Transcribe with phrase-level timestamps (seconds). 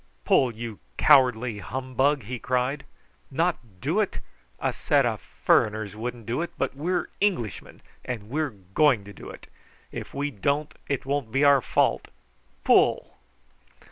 [0.25, 2.85] "Pull, you cowardly humbug!" he cried.
[3.29, 4.17] "Not do it?
[4.57, 9.29] A set of furriners wouldn't do it; but we're Englishmen, and we're going to do
[9.29, 9.45] it.
[9.91, 12.07] If we don't, it won't be our fault.
[12.63, 13.15] Pull!"